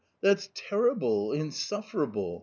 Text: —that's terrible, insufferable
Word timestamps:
—that's 0.23 0.49
terrible, 0.55 1.31
insufferable 1.31 2.39